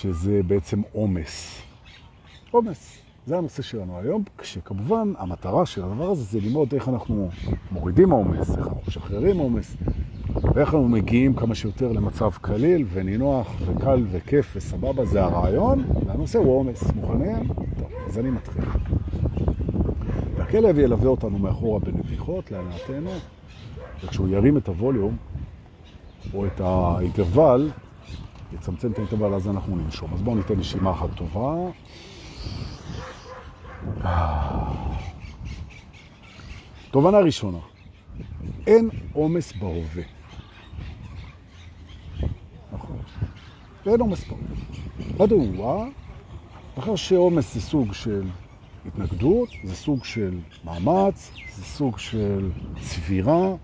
[0.00, 1.62] שזה בעצם עומס.
[2.50, 2.98] עומס.
[3.26, 7.28] זה הנושא שלנו היום, כשכמובן המטרה של הדבר הזה זה ללמוד איך אנחנו
[7.70, 9.76] מורידים עומס, איך אנחנו משחררים עומס,
[10.54, 16.58] ואיך אנחנו מגיעים כמה שיותר למצב קליל ונינוח וקל וכיף וסבבה, זה הרעיון, והנושא הוא
[16.58, 16.82] עומס.
[16.94, 17.48] מוכנים?
[17.78, 18.64] טוב, אז אני מתחיל.
[20.36, 23.10] והכלב ילווה אותנו מאחורה בנביחות, להנאתנו,
[24.04, 25.16] וכשהוא ירים את הווליום,
[26.34, 27.70] או את האינטרוול,
[28.52, 30.14] יצמצם את האינטרוול, אז אנחנו ננשום.
[30.14, 31.54] אז בואו ניתן נשימה אחת טובה.
[36.90, 37.58] תובנה ראשונה,
[38.66, 40.02] אין עומס בהווה.
[42.72, 42.96] נכון.
[43.86, 44.44] ואין עומס בהווה.
[45.20, 45.86] מדוע?
[46.78, 48.22] אחר שעומס זה סוג של
[48.86, 53.54] התנגדות, זה סוג של מאמץ, זה סוג של צבירה,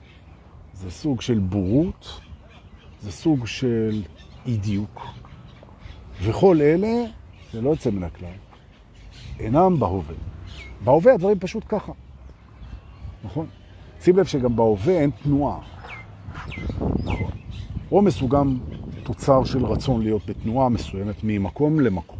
[0.72, 2.20] זה סוג של בורות,
[3.00, 4.02] זה סוג של
[4.46, 5.06] אי דיוק.
[6.22, 7.04] וכל אלה,
[7.52, 8.28] זה לא יוצא מן הכלל,
[9.40, 10.14] אינם בהווה.
[10.84, 11.92] בהווה הדברים פשוט ככה.
[13.24, 13.46] נכון?
[14.02, 15.58] שים לב שגם בהווה אין תנועה.
[17.04, 17.30] נכון.
[17.88, 18.58] עומס הוא גם
[19.02, 22.18] תוצר של רצון להיות בתנועה מסוימת ממקום למקום.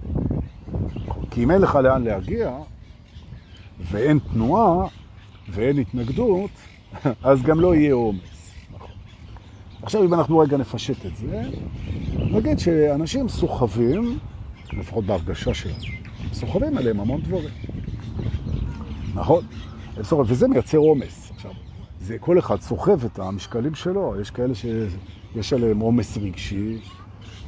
[1.31, 2.59] כי אם אין לך לאן להגיע,
[3.81, 4.87] ואין תנועה,
[5.49, 6.51] ואין התנגדות,
[7.23, 8.36] אז גם לא יהיה עומס.
[9.87, 11.43] עכשיו אם אנחנו רגע נפשט את זה,
[12.19, 14.19] נגיד שאנשים סוחבים,
[14.73, 15.77] לפחות בהרגשה שלנו,
[16.33, 17.55] סוחבים עליהם המון דברים.
[19.15, 19.45] נכון?
[20.27, 21.33] וזה מייצר עומס.
[21.35, 21.51] עכשיו,
[22.01, 24.21] זה, כל אחד סוחב את המשקלים שלו.
[24.21, 26.79] יש כאלה שיש עליהם עומס רגשי,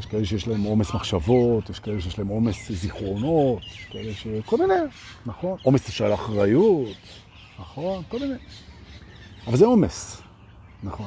[0.00, 4.26] יש כאלה שיש להם עומס מחשבות, יש כאלה שיש להם עומס זיכרונות, יש כאלה ש...
[4.46, 4.80] כל מיני,
[5.26, 5.58] נכון?
[5.62, 6.96] עומס של אחריות,
[7.60, 8.02] נכון?
[8.08, 8.34] כל מיני.
[9.46, 10.22] אבל זה עומס,
[10.82, 11.06] נכון.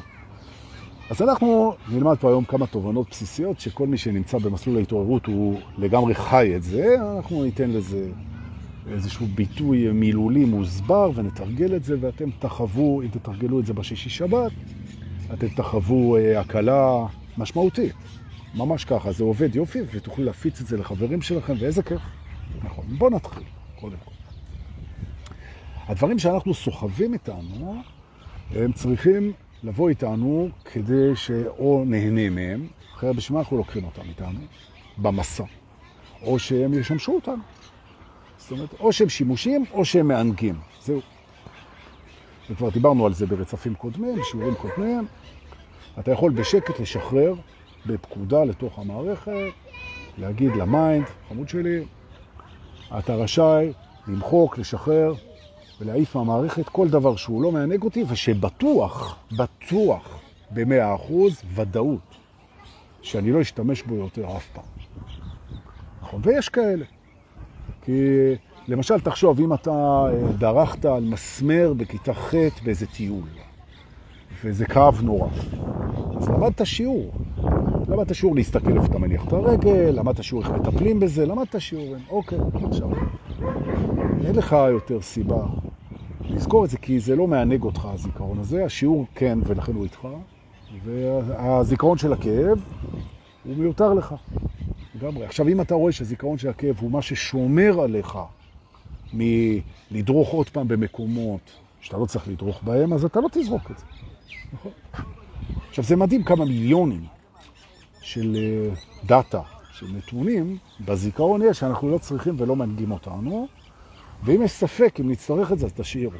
[1.11, 6.15] אז אנחנו נלמד פה היום כמה תובנות בסיסיות שכל מי שנמצא במסלול ההתעוררות הוא לגמרי
[6.15, 8.11] חי את זה, אנחנו ניתן לזה
[8.91, 14.51] איזשהו ביטוי מילולי מוסבר ונתרגל את זה ואתם תחוו, אם תתרגלו את זה בשישי שבת,
[15.33, 17.05] אתם תחוו הקלה
[17.37, 17.95] משמעותית.
[18.55, 22.01] ממש ככה, זה עובד יופי ותוכלו להפיץ את זה לחברים שלכם ואיזה כיף.
[22.63, 23.43] נכון, בואו נתחיל,
[23.79, 24.11] קודם כל.
[25.87, 27.75] הדברים שאנחנו סוחבים איתנו,
[28.55, 29.33] הם צריכים
[29.63, 34.39] לבוא איתנו כדי שאו נהנה מהם, אחרי בשביל מה אנחנו לוקחים אותם איתנו?
[34.97, 35.43] במסע.
[36.23, 37.43] או שהם ישמשו אותנו.
[38.37, 40.55] זאת אומרת, או שהם שימושים או שהם מענגים.
[40.81, 40.99] זהו.
[42.49, 45.07] וכבר דיברנו על זה ברצפים קודמים, בשיעורים קודמים.
[45.99, 47.33] אתה יכול בשקט לשחרר
[47.85, 49.31] בפקודה לתוך המערכת,
[50.17, 51.83] להגיד ל mind, חמוד שלי,
[52.99, 53.73] אתה רשאי
[54.07, 55.13] למחוק, לשחרר
[55.81, 60.19] ולהעיף מהמערכת כל דבר שהוא לא מענג אותי, ושבטוח, בטוח,
[60.51, 62.15] במאה אחוז, ודאות,
[63.01, 64.63] שאני לא אשתמש בו יותר אף פעם.
[66.01, 66.85] נכון, ויש כאלה.
[67.81, 67.91] כי
[68.67, 70.05] למשל, תחשוב, אם אתה
[70.37, 73.27] דרכת על מסמר בכיתה ח' באיזה טיול,
[74.43, 75.29] וזה כאב נורא,
[76.17, 77.11] אז למדת שיעור.
[77.87, 82.01] למדת שיעור להסתכל איפה אתה מניח את הרגל, למדת שיעור איך מטפלים בזה, למדת שיעורים.
[82.09, 82.89] אוקיי, עכשיו.
[84.25, 85.43] אין לך יותר סיבה
[86.29, 88.65] לזכור את זה, כי זה לא מענג אותך, הזיכרון הזה.
[88.65, 90.07] השיעור כן, ולכן הוא איתך,
[90.85, 92.63] והזיכרון של הכאב
[93.43, 94.15] הוא מיותר לך.
[94.95, 95.25] לגמרי.
[95.25, 98.17] עכשיו, אם אתה רואה שהזיכרון של הכאב הוא מה ששומר עליך
[99.13, 101.51] מלדרוך עוד פעם במקומות
[101.81, 103.85] שאתה לא צריך לדרוך בהם, אז אתה לא תזרוק את זה.
[105.69, 107.05] עכשיו, זה מדהים כמה מיליונים
[108.01, 108.37] של
[109.05, 113.47] דאטה, של נתונים, בזיכרון יש שאנחנו לא צריכים ולא מענגים אותנו,
[114.23, 116.13] ואם יש ספק, אם נצטרך את זה, אז תשאירו.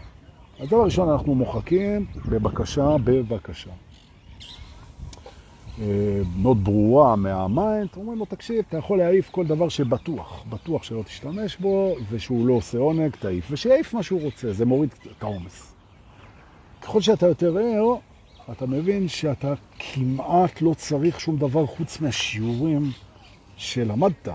[0.59, 3.71] אז דבר ראשון, אנחנו מוחקים בבקשה, בבקשה.
[6.37, 11.03] מאוד ברורה מה mind, אומרים לו, תקשיב, אתה יכול להעיף כל דבר שבטוח, בטוח שלא
[11.03, 15.73] תשתמש בו, ושהוא לא עושה עונג, תעיף, ושיעיף מה שהוא רוצה, זה מוריד את העומס.
[16.81, 17.95] ככל שאתה יותר ער,
[18.51, 22.91] אתה מבין שאתה כמעט לא צריך שום דבר חוץ מהשיעורים
[23.57, 24.29] שלמדת.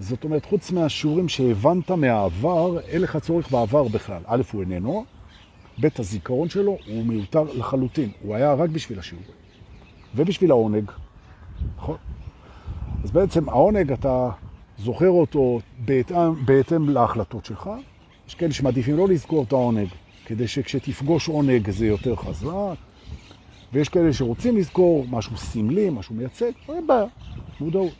[0.00, 4.22] זאת אומרת, חוץ מהשיעורים שהבנת מהעבר, אין לך צורך בעבר בכלל.
[4.26, 5.04] א', הוא איננו,
[5.80, 8.10] ב', הזיכרון שלו הוא מיותר לחלוטין.
[8.22, 9.30] הוא היה רק בשביל השיעורים.
[10.14, 10.90] ובשביל העונג,
[11.76, 11.96] נכון?
[13.04, 14.30] אז בעצם העונג, אתה
[14.78, 17.70] זוכר אותו בהתאם, בהתאם להחלטות שלך.
[18.28, 19.88] יש כאלה שמעדיפים לא לזכור את העונג,
[20.26, 22.50] כדי שכשתפגוש עונג זה יותר חזק.
[23.72, 27.04] ויש כאלה שרוצים לזכור משהו סמלי, משהו מייצג, אין בעיה,
[27.60, 27.92] מודעות.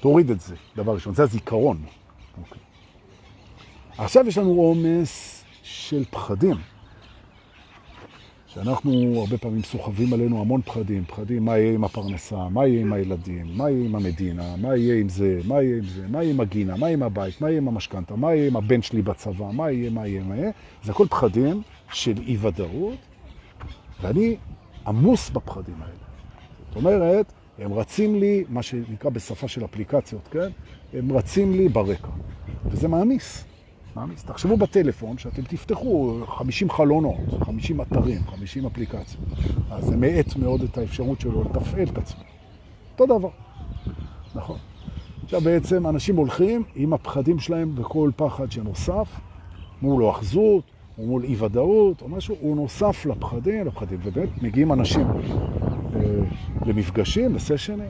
[0.00, 1.82] תוריד את זה, דבר ראשון, זה הזיכרון.
[2.40, 2.62] אוקיי.
[3.98, 6.56] עכשיו יש לנו עומס של פחדים.
[8.54, 12.92] שאנחנו הרבה פעמים סוחבים עלינו המון פחדים, פחדים מה יהיה עם הפרנסה, מה יהיה עם
[12.92, 16.34] הילדים, מה יהיה עם המדינה, מה יהיה עם זה, מה יהיה עם זה, מה יהיה
[16.34, 19.02] עם הגינה, מה יהיה עם הבית, מה יהיה עם המשכנתה, מה יהיה עם הבן שלי
[19.02, 20.50] בצבא, מה יהיה, מה יהיה, מה יהיה.
[20.82, 21.62] זה הכל פחדים
[21.92, 22.98] של אי ודאות,
[24.02, 24.36] ואני
[24.86, 25.92] עמוס בפחדים האלה.
[26.68, 30.48] זאת אומרת, הם רצים לי, מה שנקרא בשפה של אפליקציות, כן?
[30.92, 32.08] הם רצים לי ברקע,
[32.64, 33.44] וזה מעמיס.
[33.96, 34.24] מעמיס.
[34.24, 39.24] תחשבו בטלפון שאתם תפתחו 50 חלונות, 50 אתרים, 50 אפליקציות.
[39.70, 42.22] אז זה מאט מאוד את האפשרות שלו לתפעל את עצמו.
[42.92, 43.28] אותו דבר.
[44.34, 44.58] נכון.
[45.24, 49.20] עכשיו בעצם אנשים הולכים עם הפחדים שלהם בכל פחד שנוסף,
[49.82, 50.64] מול אחזות,
[50.98, 53.98] או מול אי ודאות, או משהו, הוא נוסף לפחדים, לפחדים.
[54.02, 55.06] ובאמת מגיעים אנשים
[56.66, 57.88] למפגשים, לסשנים,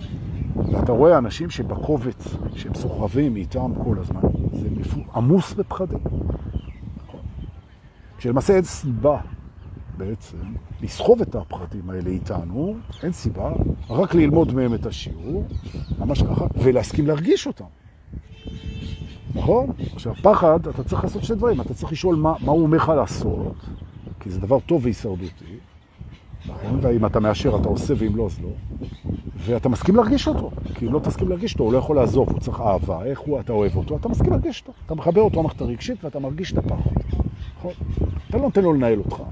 [0.57, 4.21] ואתה רואה אנשים שבקובץ, שהם סוחבים איתם כל הזמן,
[4.53, 4.69] זה
[5.15, 5.99] עמוס בפחדים.
[8.19, 9.19] כשלמעשה אין סיבה
[9.97, 10.37] בעצם
[10.83, 13.53] לסחוב את הפחדים האלה איתנו, אין סיבה,
[13.91, 15.45] רק ללמוד מהם את השיעור,
[15.99, 17.65] ממש ככה, ולהסכים להרגיש אותם.
[19.35, 19.67] נכון?
[19.95, 21.61] עכשיו, פחד, אתה צריך לעשות שני דברים.
[21.61, 23.57] אתה צריך לשאול מה, מה הוא אומר לך לעשות,
[24.21, 25.70] כי זה דבר טוב והישרדותי, נכון?
[26.83, 28.49] ואם אתה מאשר, אתה עושה, ואם לא, אז לא.
[29.37, 32.41] ואתה מסכים להרגיש אותו, כי אם לא תסכים להרגיש אותו, הוא לא יכול לעזוב, הוא
[32.41, 34.73] צריך אהבה, איך הוא, אתה אוהב אותו, אתה מסכים להרגיש אותו.
[34.87, 36.91] אתה מחבר אותו למערכת הרגשית ואתה מרגיש את הפחד.
[37.59, 37.73] נכון?
[38.29, 39.23] אתה לא נותן לו לנהל אותך,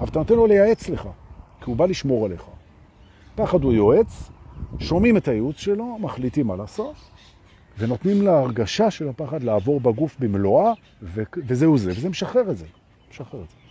[0.00, 1.08] אבל אתה נותן לו לייעץ לך,
[1.60, 2.42] כי הוא בא לשמור עליך.
[3.34, 4.30] פחד הוא יועץ,
[4.78, 6.94] שומעים את הייעוץ שלו, מחליטים מה לעשות,
[7.78, 10.72] ונותנים להרגשה של הפחד לעבור בגוף במלואה,
[11.46, 12.66] וזהו זה, וזה משחרר את זה.
[13.10, 13.67] משחרר את זה.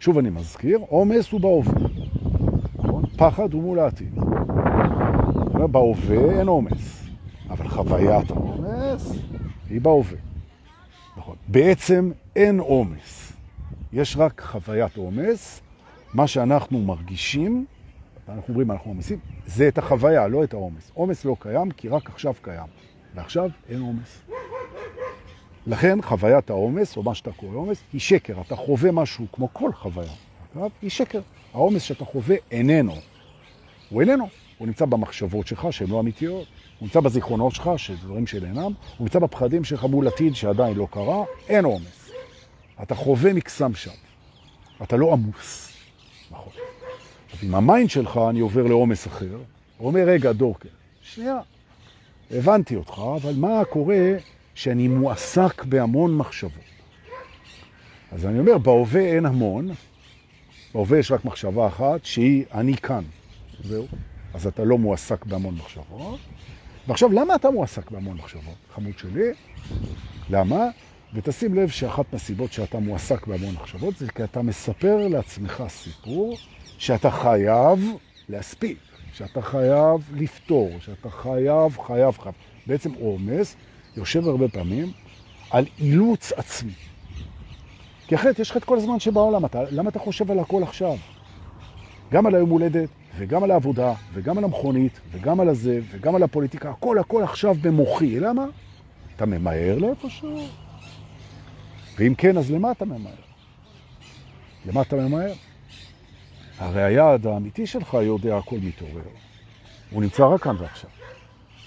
[0.00, 1.88] שוב אני מזכיר, עומס הוא בהווה.
[2.78, 3.04] נכון?
[3.16, 4.14] פחד הוא מול העתיד.
[5.70, 7.08] בהווה אין עומס,
[7.50, 9.12] אבל חוויית העומס
[9.70, 10.18] היא בהווה.
[11.16, 11.36] נכון.
[11.48, 13.32] בעצם אין עומס.
[13.92, 15.60] יש רק חוויית עומס,
[16.14, 17.64] מה שאנחנו מרגישים,
[18.28, 20.90] אנחנו אומרים אנחנו עומסים, זה את החוויה, לא את העומס.
[20.94, 22.66] עומס לא קיים כי רק עכשיו קיים,
[23.14, 24.22] ועכשיו אין עומס.
[25.66, 28.40] לכן חוויית העומס, או מה שאתה קורא עומס, היא שקר.
[28.40, 30.12] אתה חווה משהו כמו כל חוויה,
[30.82, 31.20] היא שקר.
[31.54, 32.94] העומס שאתה חווה איננו.
[33.90, 34.28] הוא איננו.
[34.58, 36.46] הוא נמצא במחשבות שלך שהן לא אמיתיות,
[36.78, 40.86] הוא נמצא בזיכרונות שלך, שדברים של אינם, הוא נמצא בפחדים שלך מול עתיד שעדיין לא
[40.90, 42.10] קרה, אין עומס.
[42.82, 43.90] אתה חווה מקסם שם.
[44.82, 45.72] אתה לא עמוס.
[46.30, 46.52] נכון.
[47.42, 49.38] עם ה mind שלך אני עובר לעומס אחר,
[49.80, 50.68] אומר, רגע, דורקר,
[51.02, 51.38] שנייה,
[52.30, 54.14] הבנתי אותך, אבל מה קורה
[54.56, 56.52] שאני מועסק בהמון מחשבות?
[58.12, 59.70] אז אני אומר, בהווה אין המון,
[60.74, 63.04] בהווה יש רק מחשבה אחת, שהיא אני כאן.
[63.64, 63.86] זהו.
[64.34, 66.18] אז אתה לא מועסק בהמון מחשבות.
[66.88, 68.54] ועכשיו, למה אתה מועסק בהמון מחשבות?
[68.74, 69.30] חמוד שלי,
[70.30, 70.64] למה?
[71.14, 76.36] ותשים לב שאחת מהסיבות שאתה מועסק בהמון מחשבות זה כי אתה מספר לעצמך סיפור
[76.78, 77.80] שאתה חייב
[78.28, 78.78] להספיק,
[79.12, 82.34] שאתה חייב לפתור, שאתה חייב, חייב, חייב.
[82.66, 83.56] בעצם עומס
[83.96, 84.92] יושב הרבה פעמים
[85.50, 86.72] על אילוץ עצמי.
[88.06, 90.96] כי אחרת יש לך את כל הזמן שבעולם, אתה, למה אתה חושב על הכל עכשיו?
[92.12, 92.88] גם על היום הולדת,
[93.18, 97.54] וגם על העבודה, וגם על המכונית, וגם על הזה, וגם על הפוליטיקה, הכל הכל עכשיו
[97.54, 98.20] במוחי.
[98.20, 98.44] למה?
[99.16, 100.46] אתה ממהר לאיפשהו?
[101.98, 103.12] ואם כן, אז למה אתה ממהר?
[104.66, 105.32] למה אתה ממהר?
[106.58, 109.02] הרי היעד האמיתי שלך יודע הכל מתעורר.
[109.90, 110.90] הוא נמצא רק כאן ועכשיו.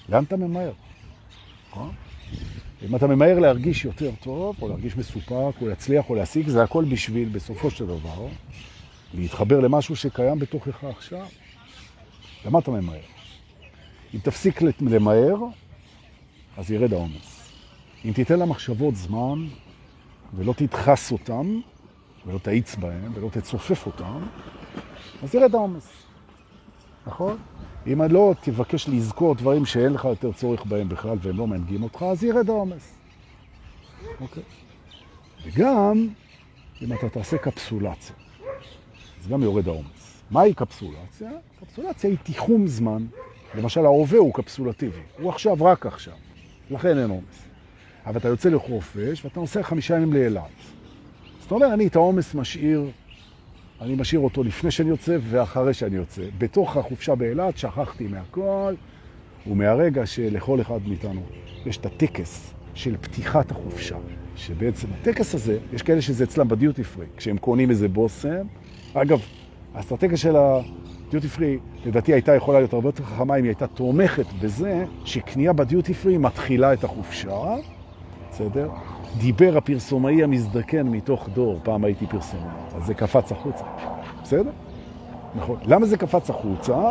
[0.09, 0.71] לאן אתה ממהר?
[1.69, 1.93] נכון?
[2.87, 6.85] אם אתה ממהר להרגיש יותר טוב, או להרגיש מסופק, או להצליח, או להשיג, זה הכל
[6.85, 8.27] בשביל, בסופו של דבר,
[9.13, 11.25] להתחבר למשהו שקיים בתוכך עכשיו.
[12.45, 12.99] למה אתה ממהר?
[14.13, 15.35] אם תפסיק למהר,
[16.57, 17.51] אז ירד העומס.
[18.05, 19.47] אם תיתן למחשבות זמן,
[20.33, 21.59] ולא תדחס אותם,
[22.25, 24.21] ולא תאיץ בהם, ולא תצופף אותם,
[25.23, 26.03] אז ירד העומס.
[27.07, 27.37] נכון?
[27.87, 32.05] אם לא תבקש לזכור דברים שאין לך יותר צורך בהם בכלל והם לא מנהיגים אותך,
[32.11, 32.93] אז ירד העומס.
[34.21, 34.43] אוקיי?
[35.45, 36.07] וגם,
[36.81, 38.15] אם אתה תעשה קפסולציה,
[39.21, 40.21] אז גם יורד העומס.
[40.31, 41.31] מהי קפסולציה?
[41.59, 43.05] קפסולציה היא תיחום זמן.
[43.55, 45.01] למשל, ההווה הוא קפסולטיבי.
[45.19, 46.13] הוא עכשיו, רק עכשיו.
[46.69, 47.45] לכן אין עומס.
[48.05, 50.43] אבל אתה יוצא לחופש ואתה נוסע חמישה ימים לאילת.
[51.41, 52.91] זאת אומרת, אני את העומס משאיר
[53.81, 56.21] אני משאיר אותו לפני שאני יוצא ואחרי שאני יוצא.
[56.37, 58.73] בתוך החופשה באילת שכחתי מהכל,
[59.47, 61.21] ומהרגע שלכל אחד מאיתנו
[61.65, 63.95] יש את הטקס של פתיחת החופשה,
[64.35, 68.47] שבעצם הטקס הזה, יש כאלה שזה אצלם בדיוטי פרי, כשהם קונים איזה בושם.
[68.93, 69.19] אגב,
[69.73, 74.25] האסטרטגיה של הדיוטי פרי, לדעתי הייתה יכולה להיות הרבה יותר חכמה אם היא הייתה תומכת
[74.41, 77.55] בזה שקנייה בדיוטי פרי מתחילה את החופשה.
[78.31, 78.69] בסדר?
[79.17, 83.63] דיבר הפרסומאי המזדקן מתוך דור, פעם הייתי פרסומאי, אז זה קפץ החוצה,
[84.23, 84.51] בסדר?
[85.35, 85.57] נכון.
[85.65, 86.89] למה זה קפץ החוצה?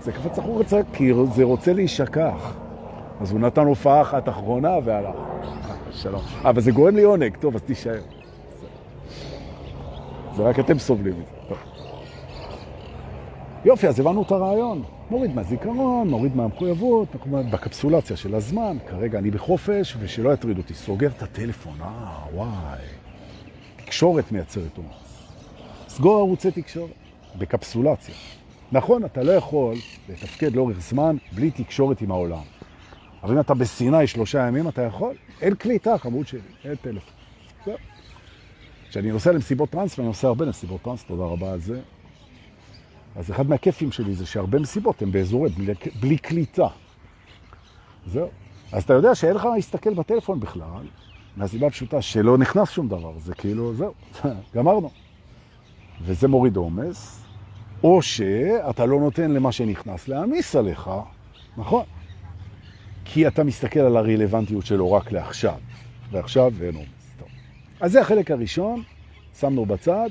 [0.00, 2.54] זה קפץ החוצה כי זה רוצה להישכח.
[3.20, 5.14] אז הוא נתן הופעה אחת אחרונה והלך.
[5.92, 6.20] שלום.
[6.44, 8.00] אבל זה גורם לי עונג, טוב, אז תישאר.
[10.36, 11.54] זה רק אתם סובלים מזה.
[13.64, 14.82] יופי, אז הבנו את הרעיון.
[15.10, 18.76] מוריד מהזיכרון, מוריד מהמחויבות, בקפסולציה של הזמן.
[18.88, 20.74] כרגע אני בחופש, ושלא יטריד אותי.
[20.74, 21.86] סוגר את הטלפון, אה,
[22.34, 22.78] וואי.
[23.76, 25.28] תקשורת מייצרת עומס.
[25.88, 26.90] סגור ערוצי תקשורת,
[27.38, 28.14] בקפסולציה.
[28.72, 29.74] נכון, אתה לא יכול
[30.08, 32.42] לתפקד לאורך זמן בלי תקשורת עם העולם.
[33.22, 35.14] אבל אם אתה בסיני שלושה ימים, אתה יכול?
[35.40, 37.12] אין קליטה, חמוד שלי, אין טלפון.
[38.90, 41.80] כשאני נוסע למסיבות טרנס, ואני נוסע הרבה למסיבות טרנס, תודה רבה על זה,
[43.16, 46.68] אז אחד מהכיפים שלי זה שהרבה מסיבות הן באזורי בלי, בלי קליטה.
[48.06, 48.28] זהו.
[48.72, 50.86] אז אתה יודע שאין לך להסתכל בטלפון בכלל,
[51.36, 53.94] מהסיבה הפשוטה שלא נכנס שום דבר, זה כאילו, זהו,
[54.54, 54.90] גמרנו.
[56.02, 57.24] וזה מוריד עומס,
[57.82, 60.90] או שאתה לא נותן למה שנכנס להעמיס עליך,
[61.56, 61.84] נכון?
[63.04, 65.58] כי אתה מסתכל על הרלוונטיות שלו רק לעכשיו,
[66.10, 66.88] ועכשיו ואין עומס.
[67.18, 67.28] טוב.
[67.80, 68.82] אז זה החלק הראשון,
[69.40, 70.08] שמנו בצד,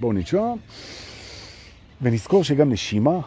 [0.00, 0.58] בואו נשום,
[2.02, 3.20] ונזכור שגם נשימה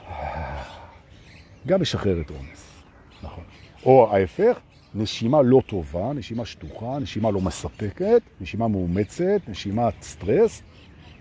[1.68, 2.84] גם משחררת עומס,
[3.24, 3.44] נכון.
[3.86, 4.60] או ההפך,
[4.96, 10.62] נשימה לא טובה, נשימה שטוחה, נשימה לא מספקת, נשימה מאומצת, נשימת סטרס,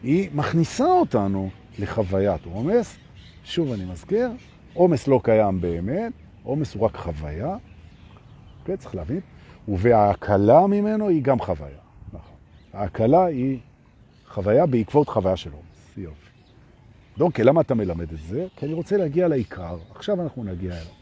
[0.02, 2.96] היא מכניסה אותנו לחוויית עומס.
[3.44, 4.30] שוב אני מזכיר,
[4.74, 7.56] עומס לא קיים באמת, עומס הוא רק חוויה,
[8.64, 9.20] כן, צריך להבין,
[9.68, 11.78] וההקלה ממנו היא גם חוויה.
[12.08, 12.36] נכון.
[12.72, 13.58] ההקלה היא
[14.28, 15.96] חוויה בעקבות חוויה של עומס.
[15.96, 16.21] יופי.
[17.18, 18.46] דונקי, למה אתה מלמד את זה?
[18.56, 19.76] כי אני רוצה להגיע לעיקר.
[19.94, 20.92] עכשיו אנחנו נגיע אליו.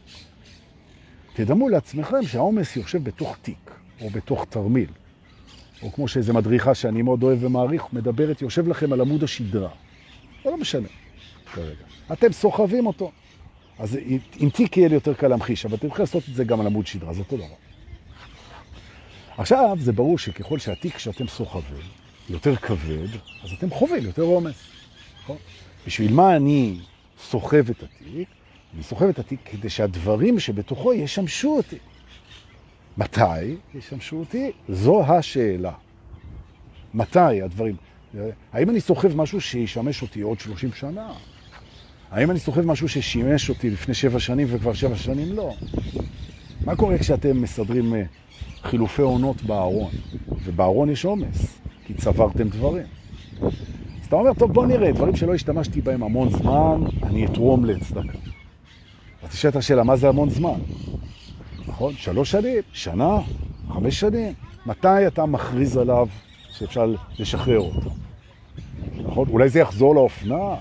[1.33, 4.89] תדמו לעצמכם שהעומס יושב בתוך תיק, או בתוך תרמיל,
[5.83, 9.69] או כמו שאיזו מדריכה שאני מאוד אוהב ומעריך, מדברת, יושב לכם על עמוד השדרה.
[10.43, 10.87] זה לא משנה
[11.53, 11.83] כרגע.
[12.13, 13.11] אתם סוחבים אותו.
[13.79, 13.97] אז
[14.39, 16.67] עם תיק יהיה לי יותר קל להמחיש, אבל אתם יכולים לעשות את זה גם על
[16.67, 17.45] עמוד שדרה, זה אותו דבר.
[19.37, 21.83] עכשיו, זה ברור שככל שהתיק שאתם סוחבים
[22.29, 23.09] יותר כבד,
[23.43, 24.55] אז אתם חווים יותר עומס.
[25.23, 25.37] נכון?
[25.87, 26.77] בשביל מה אני
[27.19, 28.27] סוחב את התיק?
[28.75, 31.77] אני סוחב את התיק כדי שהדברים שבתוכו ישמשו אותי.
[32.97, 34.51] מתי ישמשו אותי?
[34.69, 35.71] זו השאלה.
[36.93, 37.75] מתי הדברים?
[38.53, 41.13] האם אני סוחב משהו שישמש אותי עוד 30 שנה?
[42.11, 45.53] האם אני סוחב משהו ששימש אותי לפני שבע שנים וכבר שבע שנים לא?
[46.65, 48.03] מה קורה כשאתם מסדרים אה,
[48.63, 49.91] חילופי עונות בארון?
[50.43, 52.85] ובארון יש עומס, כי צברתם דברים.
[54.11, 58.17] אתה אומר, טוב, בוא נראה, דברים שלא השתמשתי בהם המון זמן, אני אתרום לצדקה.
[59.23, 60.59] אז תשאל את השאלה, מה זה המון זמן?
[61.67, 61.93] נכון?
[61.93, 63.17] שלוש שנים, שנה,
[63.73, 64.33] חמש שנים.
[64.65, 66.07] מתי אתה מכריז עליו
[66.49, 67.89] שאפשר לשחרר אותו?
[68.97, 69.27] נכון?
[69.29, 70.55] אולי זה יחזור לאופנה,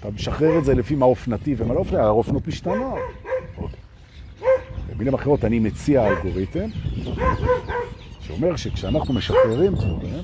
[0.00, 2.94] אתה משחרר את זה לפי מה אופנתי ומה לא אופנתי, האופנות משתנה.
[4.92, 6.68] במילים אחרות, אני מציע אלגוריתם
[8.20, 10.22] שאומר שכשאנחנו משחררים דברים,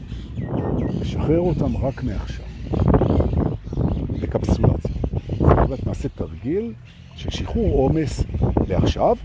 [1.00, 2.49] נשחרר אותם רק מעכשיו,
[4.20, 4.90] בקפסולציה.
[5.38, 6.72] זאת אומרת, נעשה תרגיל
[7.16, 8.24] של שחרור עומס
[8.68, 9.16] לעכשיו,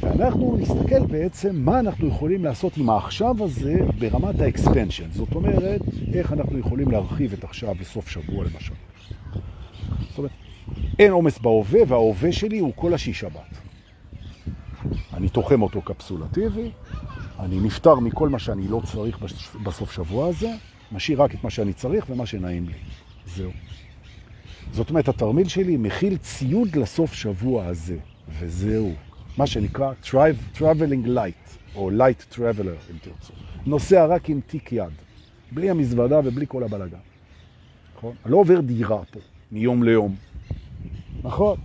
[0.00, 5.10] ואנחנו נסתכל בעצם מה אנחנו יכולים לעשות עם העכשיו הזה ברמת האקספנשן.
[5.10, 5.80] זאת אומרת,
[6.12, 8.74] איך אנחנו יכולים להרחיב את עכשיו בסוף שבוע למשל.
[10.08, 10.30] זאת אומרת,
[10.98, 13.58] אין עומס בהווה, וההווה שלי הוא כל השישה בת.
[15.14, 16.70] אני תוחם אותו קפסולטיבי,
[17.40, 19.18] אני נפטר מכל מה שאני לא צריך
[19.62, 20.54] בסוף שבוע הזה,
[20.92, 22.74] משאיר רק את מה שאני צריך ומה שנעים לי.
[23.26, 23.50] זהו.
[24.72, 27.96] זאת אומרת, התרמיל שלי מכיל ציוד לסוף שבוע הזה,
[28.38, 28.92] וזהו.
[29.38, 29.92] מה שנקרא
[30.58, 33.32] traveling light, או light traveler, אם תרצו.
[33.66, 34.92] נוסע רק עם תיק יד,
[35.52, 36.98] בלי המזוודה ובלי כל הבלגה.
[37.96, 38.14] נכון?
[38.26, 39.20] לא עובר דירה פה.
[39.52, 40.14] מיום ליום.
[41.22, 41.56] נכון.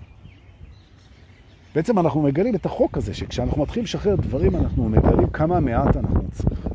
[1.75, 6.21] בעצם אנחנו מגלים את החוק הזה, שכשאנחנו מתחילים לשחרר דברים, אנחנו מגלים כמה מעט אנחנו
[6.31, 6.71] צריכים.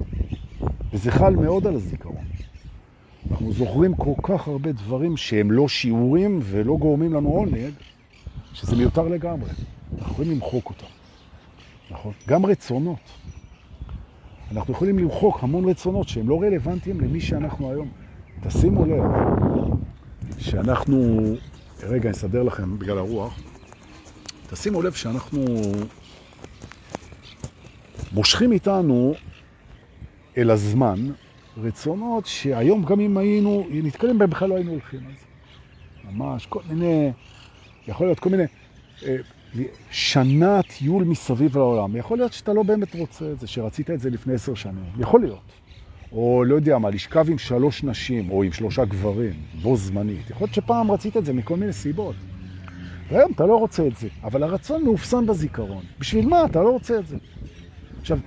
[0.92, 2.11] וזה חל מאוד על הזיכרון.
[3.32, 7.70] אנחנו זוכרים כל כך הרבה דברים שהם לא שיעורים ולא גורמים לנו עונג,
[8.52, 9.50] שזה מיותר לגמרי.
[9.98, 10.86] אנחנו יכולים למחוק אותם.
[11.90, 12.12] נכון?
[12.28, 12.98] גם רצונות.
[14.52, 17.88] אנחנו יכולים למחוק המון רצונות שהם לא רלוונטיים למי שאנחנו היום.
[18.42, 19.02] תשימו לב,
[20.38, 21.22] שאנחנו,
[21.82, 23.40] רגע, אני אסדר לכם בגלל הרוח,
[24.50, 25.44] תשימו לב שאנחנו
[28.12, 29.14] מושכים איתנו
[30.36, 31.10] אל הזמן
[31.56, 35.26] רצונות שהיום גם אם היינו נתקלים בהם בכלל לא היינו הולכים זה.
[36.10, 37.10] ממש כל מיני,
[37.88, 38.44] יכול להיות כל מיני,
[39.06, 39.16] אה,
[39.90, 41.96] שנה טיול מסביב לעולם.
[41.96, 44.84] יכול להיות שאתה לא באמת רוצה את זה, שרצית את זה לפני עשר שנים.
[44.98, 45.52] יכול להיות.
[46.12, 49.32] או לא יודע מה, לשכב עם שלוש נשים, או עם שלושה גברים,
[49.62, 50.30] בו זמנית.
[50.30, 52.14] יכול להיות שפעם רצית את זה מכל מיני סיבות.
[53.08, 55.84] והיום אתה לא רוצה את זה, אבל הרצון מאופסן בזיכרון.
[55.98, 57.16] בשביל מה אתה לא רוצה את זה?
[58.00, 58.18] עכשיו,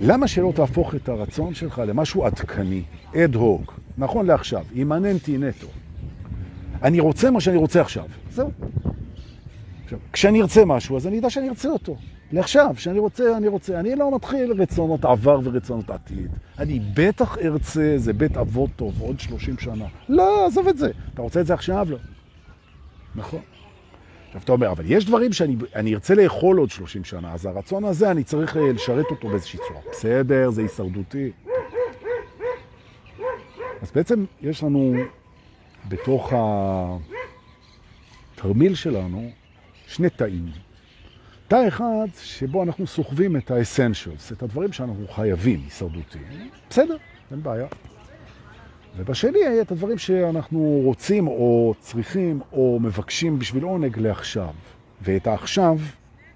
[0.00, 2.82] למה שלא תהפוך את הרצון שלך למשהו עדכני,
[3.16, 5.66] אד הוק, נכון לעכשיו, אימננטי נטו?
[6.82, 8.50] אני רוצה מה שאני רוצה עכשיו, זהו.
[9.84, 11.96] עכשיו, כשאני ארצה משהו, אז אני יודע שאני ארצה אותו.
[12.32, 13.80] לעכשיו, שאני רוצה, אני רוצה.
[13.80, 16.30] אני לא מתחיל רצונות עבר ורצונות עתיד.
[16.58, 19.84] אני בטח ארצה, זה בית אבות טוב, עוד 30 שנה.
[20.08, 20.90] לא, עזוב את זה.
[21.14, 21.86] אתה רוצה את זה עכשיו?
[21.90, 21.98] לא.
[23.14, 23.40] נכון.
[24.34, 28.10] עכשיו אתה אומר, אבל יש דברים שאני ארצה לאכול עוד 30 שנה, אז הרצון הזה,
[28.10, 29.80] אני צריך אה, לשרת אותו באיזושהי צורה.
[29.90, 31.30] בסדר, זה הישרדותי.
[33.82, 34.94] אז בעצם יש לנו
[35.88, 36.32] בתוך
[38.36, 39.30] התרמיל שלנו
[39.86, 40.46] שני תאים.
[41.48, 46.50] תא אחד שבו אנחנו סוחבים את האסנשיולס, את הדברים שאנחנו חייבים, הישרדותיים.
[46.70, 46.96] בסדר,
[47.30, 47.66] אין בעיה.
[48.96, 54.48] ובשני את הדברים שאנחנו רוצים או צריכים או מבקשים בשביל עונג לעכשיו.
[55.02, 55.78] ואת העכשיו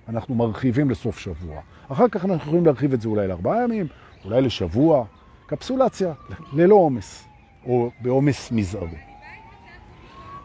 [0.08, 1.60] אנחנו מרחיבים לסוף שבוע.
[1.88, 3.86] אחר כך אנחנו יכולים להרחיב את זה אולי לארבעה ימים,
[4.24, 5.04] אולי לשבוע.
[5.46, 6.12] קפסולציה,
[6.52, 7.24] ללא עומס,
[7.66, 8.98] או בעומס מזערי.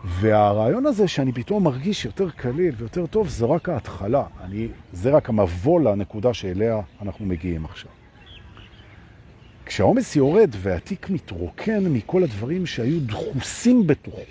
[0.03, 4.23] והרעיון הזה שאני פתאום מרגיש יותר קליל ויותר טוב, זה רק ההתחלה.
[4.41, 8.02] אני, זה רק המבוא לנקודה שאליה אנחנו מגיעים עכשיו.
[9.65, 14.21] כשהעומס יורד והתיק מתרוקן מכל הדברים שהיו דחוסים בתוכו,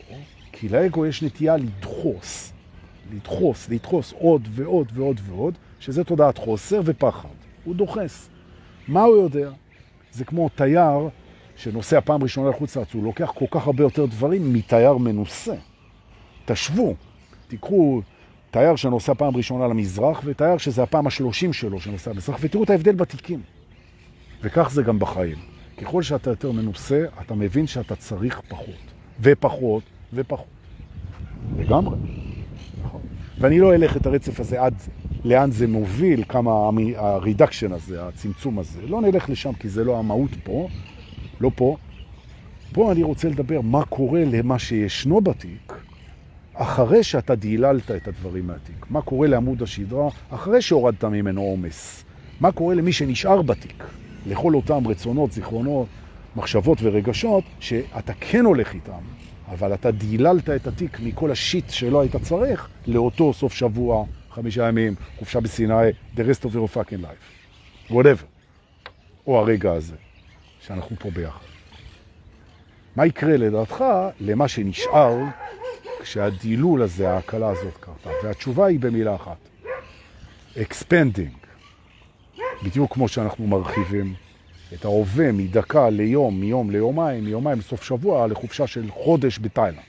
[0.52, 2.52] כי לאגו יש נטייה לדחוס,
[3.14, 7.28] לדחוס, לדחוס עוד ועוד ועוד ועוד, שזה תודעת חוסר ופחד.
[7.64, 8.28] הוא דוחס.
[8.88, 9.50] מה הוא יודע?
[10.12, 11.08] זה כמו תייר
[11.56, 15.54] שנוסע פעם ראשונה לחוץ לארץ, הוא לוקח כל כך הרבה יותר דברים מתייר מנוסה.
[16.44, 16.94] תשוו,
[17.48, 18.02] תיקחו
[18.50, 22.94] תייר שנוסע פעם ראשונה למזרח, ותייר שזה הפעם השלושים שלו שנוסע למזרח, ותראו את ההבדל
[22.94, 23.40] בתיקים.
[24.42, 25.36] וכך זה גם בחיים.
[25.82, 29.82] ככל שאתה יותר מנוסה, אתה מבין שאתה צריך פחות, ופחות,
[30.14, 30.46] ופחות.
[31.58, 31.96] לגמרי.
[32.84, 33.00] נכון.
[33.38, 34.74] ואני לא אלך את הרצף הזה עד
[35.24, 36.50] לאן זה מוביל, כמה
[36.96, 38.80] הרידקשן הזה, הצמצום הזה.
[38.86, 40.68] לא נלך לשם כי זה לא המהות פה,
[41.40, 41.76] לא פה.
[42.72, 45.72] פה אני רוצה לדבר מה קורה למה שישנו בתיק,
[46.54, 48.86] אחרי שאתה דיללת את הדברים מהתיק.
[48.90, 52.04] מה קורה לעמוד השדרה אחרי שהורדת ממנו עומס.
[52.40, 53.84] מה קורה למי שנשאר בתיק.
[54.26, 55.86] לכל אותם רצונות, זיכרונות,
[56.36, 59.02] מחשבות ורגשות שאתה כן הולך איתם,
[59.48, 64.94] אבל אתה דיללת את התיק מכל השיט שלא היית צריך לאותו סוף שבוע, חמישה ימים,
[65.18, 67.92] חופשה בסיני, the rest of your fucking life.
[67.92, 68.24] whatever.
[69.26, 69.96] או הרגע הזה.
[70.60, 71.44] שאנחנו פה ביחד.
[72.96, 73.84] מה יקרה לדעתך
[74.20, 75.16] למה שנשאר
[76.00, 78.10] כשהדילול הזה, ההקלה הזאת קרתה?
[78.24, 79.36] והתשובה היא במילה אחת.
[80.56, 81.41] expanding.
[82.64, 84.14] בדיוק כמו שאנחנו מרחיבים
[84.74, 89.82] את ההווה מדקה ליום, מיום ליומיים, מיומיים לסוף שבוע, לחופשה של חודש בתאילנד.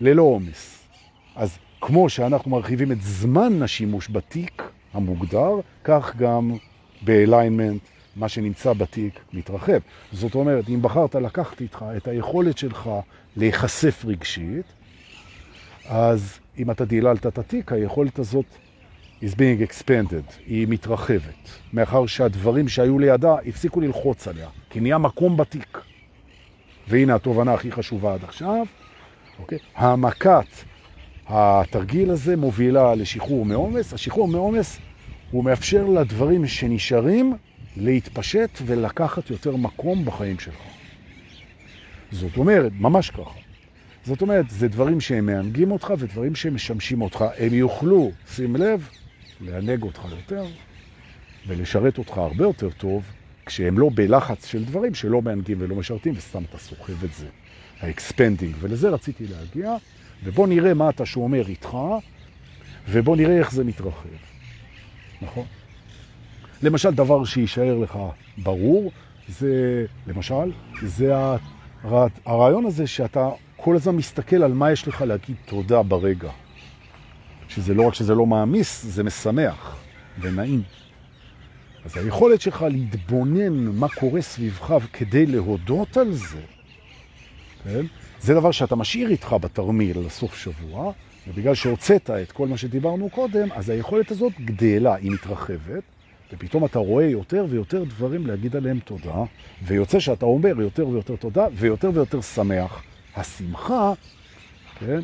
[0.00, 0.88] ללא עומס.
[1.36, 4.62] אז כמו שאנחנו מרחיבים את זמן השימוש בתיק
[4.94, 5.50] המוגדר,
[5.84, 6.56] כך גם
[7.02, 7.80] באליינמנט
[8.16, 9.78] מה שנמצא בתיק מתרחב.
[10.12, 12.90] זאת אומרת, אם בחרת לקחת איתך את היכולת שלך
[13.36, 14.66] להיחשף רגשית,
[15.86, 18.44] אז אם אתה דיללת את התיק, היכולת הזאת
[19.22, 25.36] is being expanded, היא מתרחבת, מאחר שהדברים שהיו לידה הפסיקו ללחוץ עליה, כי נהיה מקום
[25.36, 25.78] בתיק.
[26.88, 28.66] והנה התובנה הכי חשובה עד עכשיו,
[29.38, 29.58] אוקיי?
[29.74, 30.46] העמקת
[31.28, 33.92] התרגיל הזה מובילה לשחרור מעומס.
[33.92, 34.78] השחרור מעומס
[35.30, 37.36] הוא מאפשר לדברים שנשארים
[37.76, 40.62] להתפשט ולקחת יותר מקום בחיים שלך.
[42.12, 43.40] זאת אומרת, ממש ככה.
[44.04, 47.24] זאת אומרת, זה דברים שהם מענגים אותך ודברים שהם משמשים אותך.
[47.38, 48.88] הם יוכלו, שים לב,
[49.40, 50.44] לענג אותך יותר
[51.46, 53.04] ולשרת אותך הרבה יותר טוב,
[53.46, 57.26] כשהם לא בלחץ של דברים שלא מענגים ולא משרתים, וסתם אתה סוחב את זה.
[57.80, 59.76] ה expanding, ולזה רציתי להגיע,
[60.24, 61.76] ובוא נראה מה אתה שומר איתך,
[62.88, 64.08] ובוא נראה איך זה מתרחב.
[65.22, 65.44] נכון?
[66.62, 67.98] למשל, דבר שישאר לך
[68.38, 68.92] ברור,
[69.28, 71.12] זה, למשל, זה
[72.26, 76.30] הרעיון הזה שאתה כל הזמן מסתכל על מה יש לך להגיד תודה ברגע.
[77.50, 79.76] שזה לא רק שזה לא מעמיס, זה משמח
[80.20, 80.62] ונעים.
[81.84, 86.40] אז היכולת שלך להתבונן מה קורה סביבך כדי להודות על זה,
[87.64, 87.86] כן?
[88.20, 90.92] זה דבר שאתה משאיר איתך בתרמיל לסוף שבוע,
[91.28, 95.82] ובגלל שהוצאת את כל מה שדיברנו קודם, אז היכולת הזאת גדלה, היא מתרחבת,
[96.32, 99.22] ופתאום אתה רואה יותר ויותר דברים להגיד עליהם תודה,
[99.62, 102.82] ויוצא שאתה אומר יותר ויותר תודה, ויותר ויותר שמח.
[103.16, 103.92] השמחה,
[104.78, 105.00] כן,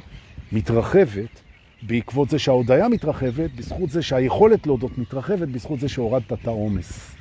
[0.52, 1.45] מתרחבת
[1.86, 7.16] בעקבות זה שההודעה מתרחבת, בזכות זה שהיכולת להודות מתרחבת, בזכות זה שהורדת את העומס.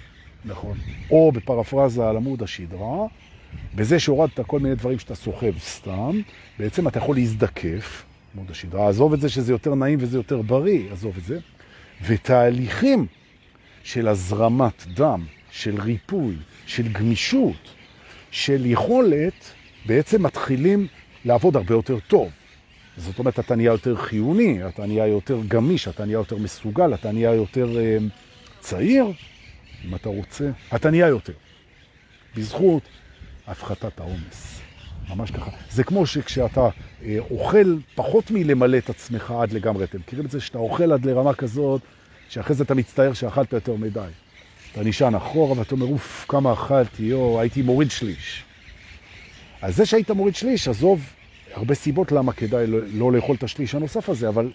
[0.45, 0.77] נכון.
[1.11, 3.05] או בפרפרזה על עמוד השדרה,
[3.75, 6.19] בזה שהורדת כל מיני דברים שאתה סוחב סתם,
[6.59, 8.03] בעצם אתה יכול להזדקף,
[8.35, 11.39] עמוד השדרה, עזוב את זה שזה יותר נעים וזה יותר בריא, עזוב את זה,
[12.05, 13.05] ותהליכים
[13.83, 17.73] של הזרמת דם, של ריפוי, של גמישות,
[18.31, 19.51] של יכולת,
[19.85, 20.87] בעצם מתחילים
[21.25, 22.29] לעבוד הרבה יותר טוב.
[22.97, 27.11] זאת אומרת, אתה נהיה יותר חיוני, אתה נהיה יותר גמיש, אתה נהיה יותר מסוגל, אתה
[27.11, 27.97] נהיה יותר אה,
[28.59, 29.05] צעיר,
[29.85, 31.33] אם אתה רוצה, אתה נהיה יותר.
[32.35, 32.83] בזכות
[33.47, 34.61] הפחתת העומס.
[35.09, 35.51] ממש ככה.
[35.71, 36.69] זה כמו שכשאתה
[37.03, 41.05] אה, אוכל פחות מלמלא את עצמך עד לגמרי, אתם מכירים את זה שאתה אוכל עד
[41.05, 41.81] לרמה כזאת,
[42.29, 44.09] שאחרי זה אתה מצטער שאכלת יותר מדי.
[44.71, 48.43] אתה נשען אחורה ואתה אומר, אוף, כמה אכלתי, או הייתי מוריד שליש.
[49.61, 51.13] אז זה שהיית מוריד שליש, עזוב,
[51.55, 54.51] הרבה סיבות למה כדאי לא, לא לאכול את השליש הנוסף הזה, אבל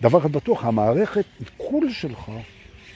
[0.00, 2.30] דבר אחד בטוח, המערכת עיכול שלך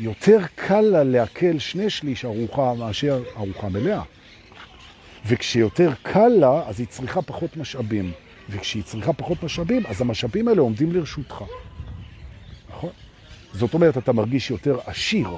[0.00, 4.02] יותר קל לה להקל שני שליש ארוחה מאשר ארוחה מלאה.
[5.26, 8.12] וכשיותר קל לה, אז היא צריכה פחות משאבים.
[8.50, 11.44] וכשהיא צריכה פחות משאבים, אז המשאבים האלה עומדים לרשותך.
[12.68, 12.90] נכון?
[13.52, 15.28] זאת אומרת, אתה מרגיש יותר עשיר,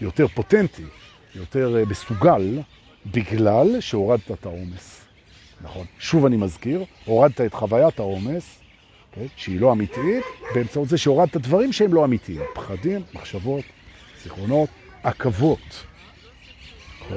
[0.00, 0.84] יותר פוטנטי,
[1.34, 2.58] יותר אה, מסוגל,
[3.06, 4.99] בגלל שהורדת את העומס.
[5.60, 5.86] נכון?
[5.98, 8.60] שוב אני מזכיר, הורדת את חוויית העומס,
[9.12, 9.26] כן?
[9.36, 12.40] שהיא לא אמיתית, באמצעות זה שהורדת דברים שהם לא אמיתיים.
[12.54, 13.64] פחדים, מחשבות,
[14.22, 14.68] זיכרונות,
[15.02, 15.84] עכבות.
[17.08, 17.16] כן?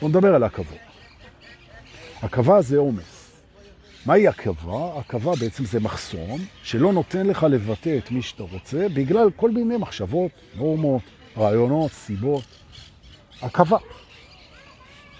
[0.00, 0.78] בואו נדבר על עכבות.
[2.22, 3.40] עכבה זה עומס.
[4.06, 4.98] מהי עכבה?
[4.98, 9.76] עכבה בעצם זה מחסום שלא נותן לך לבטא את מי שאתה רוצה בגלל כל מיני
[9.76, 11.02] מחשבות, נורמות,
[11.36, 12.44] רעיונות, סיבות.
[13.40, 13.78] עכבה.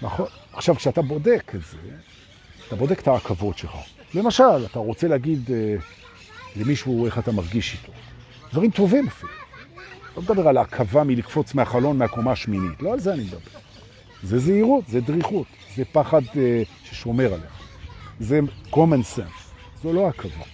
[0.01, 0.25] נכון.
[0.53, 1.77] עכשיו, כשאתה בודק את זה,
[2.67, 3.75] אתה בודק את העכבות שלך.
[4.13, 5.75] למשל, אתה רוצה להגיד אה,
[6.55, 7.91] למישהו איך אתה מרגיש איתו.
[8.51, 9.31] דברים טובים אפילו.
[10.15, 13.59] לא מדבר על עכבה מלקפוץ מהחלון מהקומה השמינית, לא על זה אני מדבר.
[14.23, 17.61] זה זהירות, זה דריכות, זה פחד אה, ששומר עליך.
[18.19, 18.39] זה
[18.71, 19.45] common sense,
[19.83, 20.45] זו לא עכבה.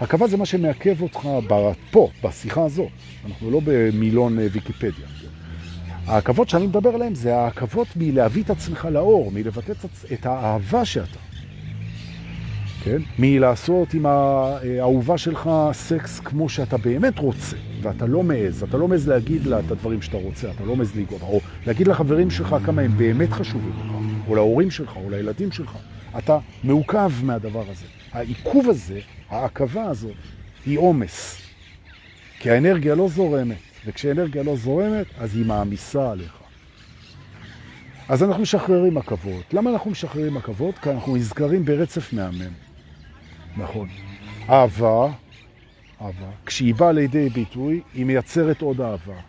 [0.00, 1.28] עכבה זה מה שמעכב אותך
[1.90, 2.88] פה, בשיחה הזאת.
[3.26, 5.06] אנחנו לא במילון אה, ויקיפדיה.
[6.06, 9.72] העכבות שאני מדבר עליהן זה העכבות מלהביא את עצמך לאור, מלבטא
[10.12, 11.18] את האהבה שאתה.
[12.84, 12.98] כן?
[13.18, 19.08] מלעשות עם האהובה שלך סקס כמו שאתה באמת רוצה, ואתה לא מעז, אתה לא מעז
[19.08, 22.82] להגיד לה את הדברים שאתה רוצה, אתה לא מעז לגוע, או להגיד לחברים שלך כמה
[22.82, 23.92] הם באמת חשובים לך,
[24.28, 25.76] או להורים שלך, או לילדים שלך.
[26.18, 27.86] אתה מעוכב מהדבר הזה.
[28.12, 28.98] העיכוב הזה,
[29.30, 30.14] העכבה הזאת,
[30.66, 31.42] היא עומס.
[32.38, 36.32] כי האנרגיה לא זורמת, וכשאנרגיה לא זורמת, אז היא מעמיסה עליך.
[38.08, 39.54] אז אנחנו משחררים עכבות.
[39.54, 40.78] למה אנחנו משחררים עכבות?
[40.78, 42.52] כי אנחנו נזכרים ברצף מהמם.
[43.56, 43.88] נכון.
[44.50, 45.08] אהבה,
[46.00, 49.20] אהבה, כשהיא באה לידי ביטוי, היא מייצרת עוד אהבה.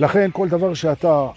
[0.00, 1.28] לכן כל דבר שאתה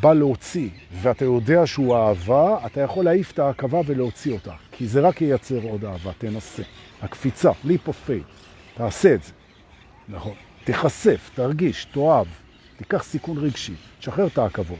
[0.00, 0.68] בא להוציא,
[1.02, 4.52] ואתה יודע שהוא אהבה, אתה יכול להעיף את העכבה ולהוציא אותה.
[4.72, 6.62] כי זה רק ייצר עוד אהבה, תנסה.
[7.02, 8.30] הקפיצה, leap of faith,
[8.74, 9.32] תעשה את זה.
[10.08, 10.34] נכון.
[10.64, 12.26] תחשף, תרגיש, תאהב,
[12.76, 14.78] תיקח סיכון רגשי, תשחרר את העכבות.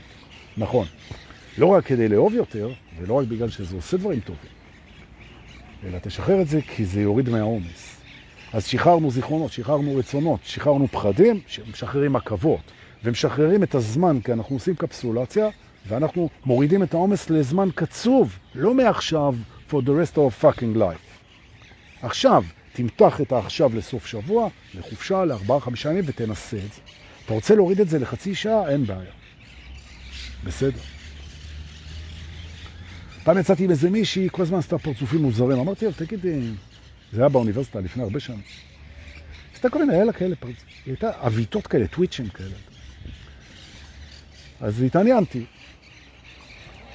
[0.57, 0.87] נכון.
[1.57, 4.51] לא רק כדי לאהוב יותר, ולא רק בגלל שזה עושה דברים טובים,
[5.83, 8.01] אלא תשחרר את זה כי זה יוריד מהעומס.
[8.53, 11.39] אז שחררנו זיכרונות, שחררנו רצונות, שחררנו פחדים,
[11.71, 12.71] משחררים עכבות,
[13.03, 15.49] ומשחררים את הזמן, כי אנחנו עושים קפסולציה,
[15.87, 19.35] ואנחנו מורידים את העומס לזמן קצוב, לא מעכשיו,
[19.69, 21.25] for the rest of fucking life.
[22.01, 26.81] עכשיו, תמתח את העכשיו לסוף שבוע, לחופשה, לארבעה, חמישה ימים, ותנסה את זה.
[27.25, 28.69] אתה רוצה להוריד את זה לחצי שעה?
[28.69, 29.11] אין בעיה.
[30.43, 30.79] בסדר.
[33.23, 35.59] פעם יצאתי עם איזה מישהי, כל הזמן עשתה פרצופים מוזרים.
[35.59, 36.39] אמרתי לו, תגיד, אה,
[37.13, 38.41] זה היה באוניברסיטה לפני הרבה שנים.
[39.53, 40.67] עשתה כל מיני, היה לה כאלה פרצופים.
[40.85, 42.55] היא הייתה אביתות כאלה, טוויצ'ים כאלה.
[44.61, 45.45] אז התעניינתי.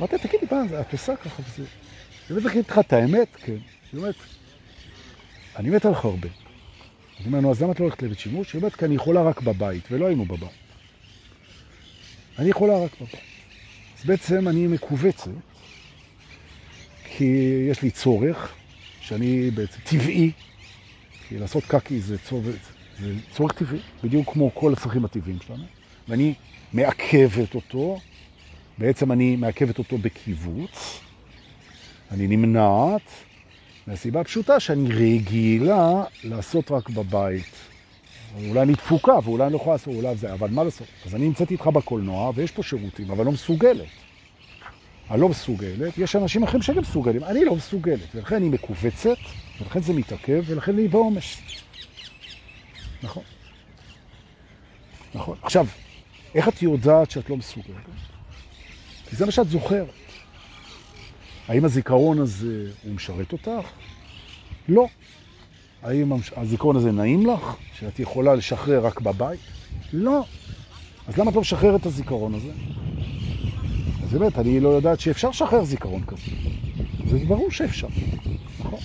[0.00, 1.64] אמרתי, תגידי, פעם, את עושה ככה וזה.
[2.30, 3.52] באמת להגיד לך את האמת, כן.
[3.92, 4.14] היא אומרת,
[5.56, 6.28] אני מת עליך הרבה.
[7.20, 8.52] אז אומר, נו, אז למה את לא הולכת לבית שימוש?
[8.52, 10.48] היא אומרת, כי אני יכולה רק בבית, ולא היינו בבית.
[12.38, 13.20] אני יכולה רק בבית.
[13.98, 15.30] אז בעצם אני מקובצת,
[17.04, 17.24] כי
[17.70, 18.54] יש לי צורך,
[19.00, 20.30] שאני בעצם טבעי,
[21.28, 22.56] כי לעשות קקי זה צורך,
[23.00, 25.64] זה צורך טבעי, בדיוק כמו כל הצרכים הטבעיים שלנו,
[26.08, 26.34] ואני
[26.72, 28.00] מעכבת אותו,
[28.78, 31.00] בעצם אני מעכבת אותו בקיבוץ,
[32.10, 33.10] אני נמנעת,
[33.86, 37.44] מהסיבה הפשוטה שאני רגילה לעשות רק בבית.
[38.48, 40.86] אולי אני דפוקה, ואולי אני לא יכולה לעשות, אולי זה, אבל מה לעשות?
[41.06, 43.86] אז אני נמצאת איתך בקולנוע, ויש פה שירותים, אבל לא מסוגלת.
[45.08, 49.16] הלא מסוגלת, יש אנשים אחרים שגם מסוגלים, אני לא מסוגלת, ולכן היא מקובצת,
[49.60, 51.36] ולכן זה מתעכב, ולכן אני בעומס.
[53.02, 53.22] נכון.
[55.14, 55.38] נכון.
[55.42, 55.66] עכשיו,
[56.34, 57.76] איך את יודעת שאת לא מסוגלת?
[59.10, 60.05] כי זה מה שאת זוכרת.
[61.48, 63.68] האם הזיכרון הזה, הוא משרת אותך?
[64.68, 64.86] לא.
[65.82, 67.56] האם הזיכרון הזה נעים לך?
[67.78, 69.40] שאת יכולה לשחרר רק בבית?
[69.92, 70.24] לא.
[71.08, 72.50] אז למה את לא משחררת את הזיכרון הזה?
[74.04, 76.30] אז באמת, אני לא יודעת שאפשר לשחרר זיכרון כזה.
[77.10, 77.88] זה ברור שאפשר,
[78.60, 78.78] נכון?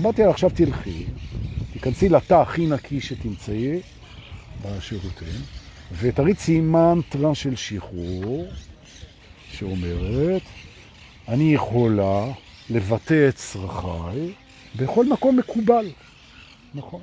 [0.00, 1.04] אמרתי לה, עכשיו תלכי,
[1.72, 3.80] תיכנסי לתא הכי נקי שתמצאי
[4.62, 5.40] בשירותים,
[5.98, 8.46] ותריצי מנטרה של שחרור,
[9.52, 10.42] שאומרת,
[11.28, 12.24] אני יכולה
[12.70, 14.32] לבטא את צרכיי
[14.76, 15.90] בכל מקום מקובל.
[16.74, 17.00] נכון.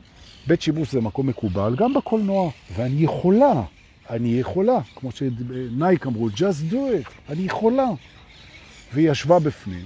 [0.48, 3.64] בית שימוש זה מקום מקובל, גם בקולנוע, ואני יכולה,
[4.10, 7.88] אני יכולה, כמו שנייק אמרו, just do it, אני יכולה.
[8.94, 9.86] והיא ישבה בפנים,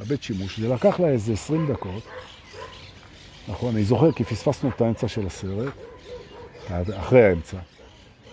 [0.00, 2.02] בבית שימוש, זה לקח לה איזה 20 דקות,
[3.48, 5.72] נכון, אני זוכר כי פספסנו את האמצע של הסרט,
[6.98, 7.56] אחרי האמצע.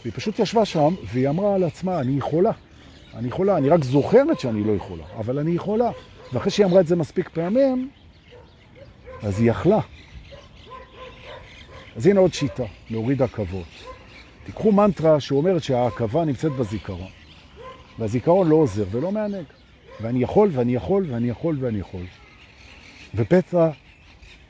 [0.01, 2.51] והיא פשוט ישבה שם, והיא אמרה על עצמה, אני יכולה.
[3.15, 5.91] אני יכולה, אני רק זוכרת שאני לא יכולה, אבל אני יכולה.
[6.33, 7.89] ואחרי שהיא אמרה את זה מספיק פעמים,
[9.23, 9.79] אז היא יכלה.
[11.95, 13.67] אז הנה עוד שיטה, להוריד עכבות.
[14.45, 17.09] תיקחו מנטרה שאומרת שהעכבה נמצאת בזיכרון,
[17.99, 19.45] והזיכרון לא עוזר ולא מענג.
[20.01, 22.03] ואני יכול, ואני יכול, ואני יכול, ואני יכול.
[23.15, 23.69] ופתע,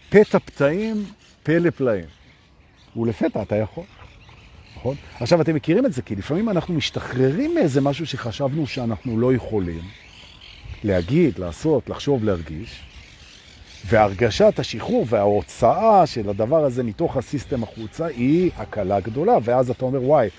[0.10, 1.06] פתע פתאים,
[1.43, 2.06] פלא פלאים.
[2.95, 3.84] ולפתע אתה יכול.
[4.82, 4.96] נכון?
[5.20, 9.82] עכשיו, אתם מכירים את זה, כי לפעמים אנחנו משתחררים מאיזה משהו שחשבנו שאנחנו לא יכולים
[10.84, 12.82] להגיד, לעשות, לחשוב, להרגיש,
[13.86, 20.04] והרגשת השחרור וההוצאה של הדבר הזה מתוך הסיסטם החוצה היא הקלה גדולה, ואז אתה אומר,
[20.04, 20.30] וואי,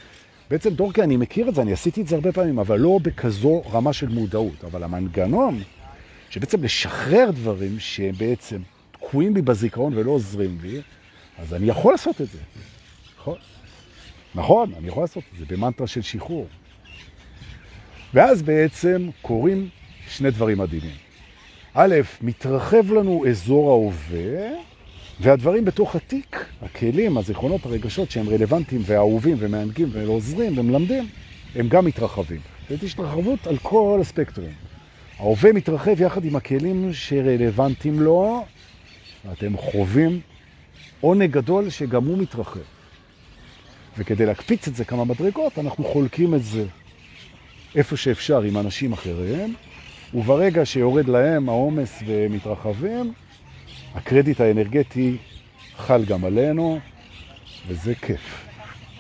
[0.51, 3.63] בעצם דורקי, אני מכיר את זה, אני עשיתי את זה הרבה פעמים, אבל לא בכזו
[3.73, 4.65] רמה של מודעות.
[4.65, 5.63] אבל המנגנון,
[6.31, 8.59] שבעצם לשחרר דברים שבעצם
[8.93, 10.81] תקועים בי בזיכרון ולא עוזרים לי,
[11.39, 12.39] אז אני יכול לעשות את זה.
[13.19, 13.37] נכון?
[14.35, 16.47] נכון, אני יכול לעשות את זה במנטרה של שחרור.
[18.15, 19.69] ואז בעצם קורים
[20.09, 20.95] שני דברים מדהימים.
[21.75, 24.51] א', מתרחב לנו אזור ההווה,
[25.21, 31.09] והדברים בתוך התיק, הכלים, הזיכרונות, הרגשות שהם רלוונטיים ואהובים ומענגים ועוזרים ומלמדים,
[31.55, 32.41] הם גם מתרחבים.
[32.71, 34.53] זאת התרחבות על כל הספקטרים.
[35.19, 38.45] ההווה מתרחב יחד עם הכלים שרלוונטיים לו,
[39.25, 40.21] ואתם חווים
[41.01, 42.61] עונג גדול שגם הוא מתרחב.
[43.99, 46.65] וכדי להקפיץ את זה כמה מדרגות, אנחנו חולקים את זה
[47.75, 49.55] איפה שאפשר עם אנשים אחרים,
[50.15, 53.13] וברגע שיורד להם העומס ומתרחבים,
[53.95, 55.17] הקרדיט האנרגטי
[55.77, 56.79] חל גם עלינו,
[57.67, 58.47] וזה כיף.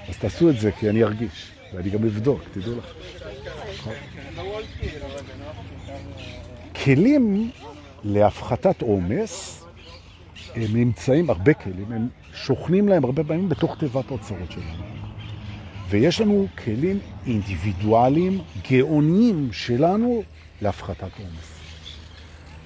[0.08, 2.92] אז תעשו את זה, כי אני ארגיש, ואני גם אבדוק, תדעו לך.
[6.84, 7.50] כלים
[8.04, 9.64] להפחתת עומס,
[10.54, 14.84] הם נמצאים, הרבה כלים, הם שוכנים להם הרבה פעמים בתוך תיבת האוצרות שלנו.
[15.88, 18.40] ויש לנו כלים אינדיבידואליים,
[18.70, 20.22] גאונים שלנו,
[20.62, 21.52] להפחתת עומס.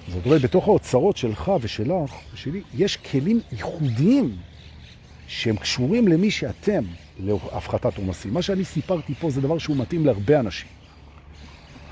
[0.07, 4.35] זאת אומרת, בתוך האוצרות שלך ושלך ושלי, יש כלים ייחודיים
[5.27, 6.83] שהם קשורים למי שאתם,
[7.19, 8.33] להפחתת עומסים.
[8.33, 10.67] מה שאני סיפרתי פה זה דבר שהוא מתאים להרבה אנשים.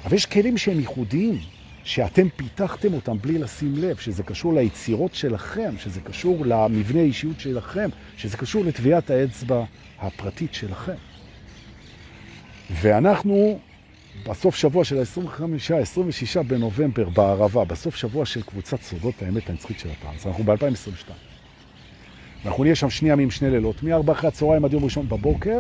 [0.06, 1.40] אבל יש כלים שהם ייחודיים,
[1.86, 7.90] שאתם פיתחתם אותם בלי לשים לב, שזה קשור ליצירות שלכם, שזה קשור למבנה האישיות שלכם,
[8.18, 9.64] שזה קשור לטביעת האצבע
[10.00, 10.94] הפרטית שלכם.
[12.72, 13.60] ואנחנו
[14.28, 20.28] בסוף שבוע של ה-25-26 בנובמבר בערבה, בסוף שבוע של קבוצת סודות האמת הנצחית של הטרנס,
[20.28, 21.12] אנחנו ב-2022.
[22.46, 25.60] אנחנו נהיה שם שני ימים, שני לילות, מ-4 אחרי הצהריים עד יום ראשון בבוקר,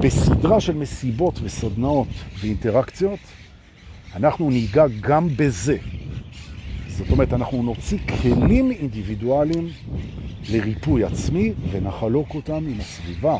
[0.00, 2.08] בסדרה של מסיבות וסדנאות
[2.40, 3.18] ואינטראקציות,
[4.16, 5.76] אנחנו ניגע גם בזה.
[6.88, 9.68] זאת אומרת, אנחנו נוציא כלים אינדיבידואליים
[10.50, 13.36] לריפוי עצמי ונחלוק אותם עם הסביבה.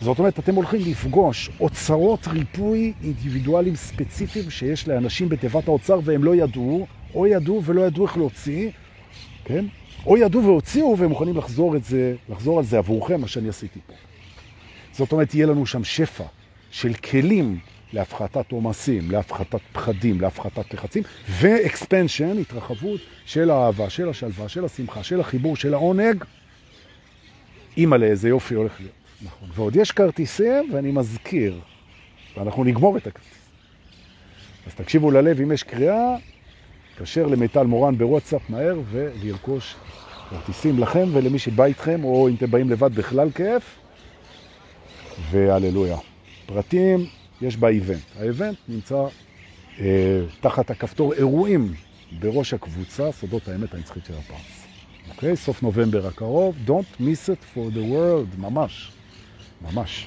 [0.00, 6.34] זאת אומרת, אתם הולכים לפגוש אוצרות ריפוי אינדיבידואליים ספציפיים שיש לאנשים בתיבת האוצר והם לא
[6.34, 8.70] ידעו, או ידעו ולא ידעו איך להוציא,
[9.44, 9.64] כן?
[10.06, 13.80] או ידעו והוציאו והם מוכנים לחזור, את זה, לחזור על זה עבורכם, מה שאני עשיתי
[13.86, 13.94] פה.
[14.92, 16.24] זאת אומרת, יהיה לנו שם שפע
[16.70, 17.58] של כלים
[17.92, 25.20] להפחתת עומסים, להפחתת פחדים, להפחתת לחצים, ואקספנשן, התרחבות של האהבה, של השלווה, של השמחה, של
[25.20, 26.24] החיבור, של העונג.
[27.76, 28.94] אימא לאיזה יופי הולך להיות.
[29.22, 29.48] נכון.
[29.54, 31.60] ועוד יש כרטיסים, ואני מזכיר,
[32.36, 33.40] ואנחנו נגמור את הכרטיס.
[34.66, 36.16] אז תקשיבו ללב, אם יש קריאה,
[36.94, 39.74] תקשר למיטל מורן בוואטסאפ מהר ולרכוש
[40.30, 43.78] כרטיסים לכם ולמי שבא איתכם, או אם אתם באים לבד בכלל כיף,
[45.30, 45.96] והללויה.
[46.46, 47.06] פרטים
[47.42, 48.02] יש באיבנט.
[48.18, 49.04] האיבנט נמצא
[49.80, 51.74] אה, תחת הכפתור אירועים
[52.18, 54.66] בראש הקבוצה, סודות האמת הנצחית של הפרס.
[55.10, 55.36] אוקיי?
[55.36, 58.92] סוף נובמבר הקרוב, Don't miss it for the world, ממש.
[59.62, 60.06] ממש.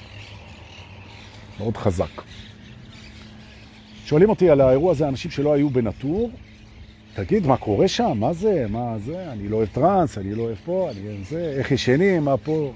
[1.58, 2.22] מאוד חזק.
[4.04, 6.30] שואלים אותי על האירוע הזה אנשים שלא היו בנטור,
[7.14, 8.12] תגיד, מה קורה שם?
[8.20, 8.66] מה זה?
[8.68, 9.32] מה זה?
[9.32, 12.72] אני לא אוהב טרנס, אני לא אוהב פה, אני אוהב זה, איך ישנים, מה פה?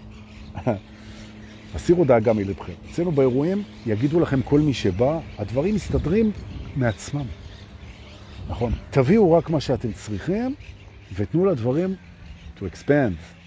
[1.74, 2.72] הסירו דאגה מלבכם.
[2.90, 6.31] אצלנו באירועים יגידו לכם כל מי שבא, הדברים מסתדרים
[6.76, 7.26] מעצמם.
[8.48, 8.72] נכון.
[8.90, 10.54] תביאו רק מה שאתם צריכים,
[11.14, 11.94] ותנו לדברים
[12.59, 13.38] to expand.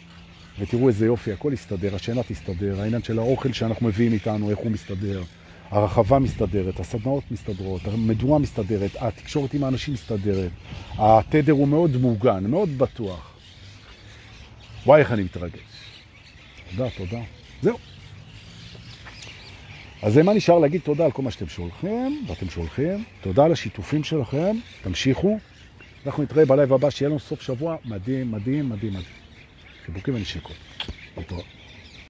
[0.59, 4.71] ותראו איזה יופי, הכל יסתדר, השינה תסתדר, העניין של האוכל שאנחנו מביאים איתנו, איך הוא
[4.71, 5.23] מסתדר,
[5.69, 10.51] הרחבה מסתדרת, הסדנאות מסתדרות, המדורה מסתדרת, התקשורת עם האנשים מסתדרת,
[10.97, 13.31] התדר הוא מאוד מוגן, מאוד בטוח.
[14.85, 15.59] וואי, איך אני מתרגש.
[16.71, 17.21] תודה, תודה.
[17.61, 17.90] זהו.
[20.01, 23.03] אז מה נשאר להגיד תודה על כל מה שאתם שולחים, ואתם שולחים.
[23.21, 25.39] תודה על השיתופים שלכם, תמשיכו.
[26.05, 29.15] אנחנו נתראה בלייב הבא, שיהיה לנו סוף שבוע מדהים, מדהים, מדהים, מדהים.
[29.85, 30.55] חיבוקים ונשיקות.
[31.17, 31.60] להתראות.